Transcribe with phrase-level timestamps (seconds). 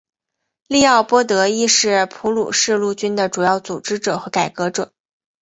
[0.67, 4.91] 利奥波德亦是普鲁士陆军的主要组织者和改革者。